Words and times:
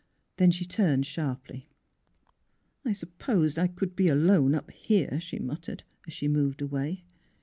Then 0.37 0.49
she 0.49 0.65
turned 0.65 1.05
sharply." 1.05 1.69
I 2.85 2.91
supposed 2.91 3.59
I 3.59 3.67
could 3.67 3.95
be 3.95 4.07
alone— 4.07 4.55
up 4.55 4.71
here," 4.71 5.19
she 5.19 5.37
muttered, 5.37 5.83
as 6.07 6.13
she 6.13 6.27
moved 6.27 6.59
away. 6.63 7.03